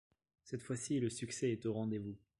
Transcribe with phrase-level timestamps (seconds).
[0.41, 2.17] Cette fois-ci, le succès est au rendez-vous.